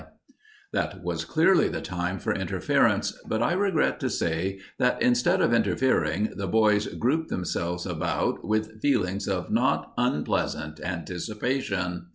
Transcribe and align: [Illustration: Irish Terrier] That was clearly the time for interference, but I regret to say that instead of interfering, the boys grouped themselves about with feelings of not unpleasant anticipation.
[Illustration: 0.01 0.33
Irish 0.33 0.45
Terrier] 0.87 0.95
That 0.95 1.03
was 1.05 1.25
clearly 1.25 1.67
the 1.69 1.81
time 1.81 2.17
for 2.17 2.33
interference, 2.33 3.13
but 3.27 3.43
I 3.43 3.53
regret 3.53 3.99
to 3.99 4.09
say 4.09 4.59
that 4.79 4.99
instead 4.99 5.43
of 5.43 5.53
interfering, 5.53 6.33
the 6.35 6.47
boys 6.47 6.87
grouped 6.87 7.29
themselves 7.29 7.85
about 7.85 8.43
with 8.43 8.81
feelings 8.81 9.27
of 9.27 9.51
not 9.51 9.93
unpleasant 9.99 10.79
anticipation. 10.83 12.07